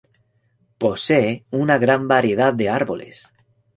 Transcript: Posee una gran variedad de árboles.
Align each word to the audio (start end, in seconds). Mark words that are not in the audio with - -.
Posee 0.79 1.45
una 1.51 1.77
gran 1.77 2.07
variedad 2.07 2.55
de 2.55 2.69
árboles. 2.69 3.31